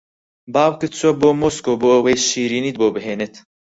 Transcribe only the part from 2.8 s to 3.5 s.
بھێنێت